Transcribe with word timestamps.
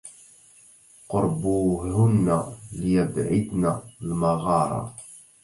قربوهن 1.09 2.57
ليبعدن 2.71 3.81
المغارا 4.01 4.95